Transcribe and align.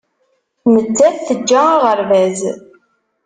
Nettat 0.73 1.17
teǧǧa 1.27 1.61
aɣerbaz. 1.75 2.39